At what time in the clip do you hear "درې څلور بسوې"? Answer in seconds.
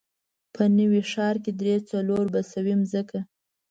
1.59-2.73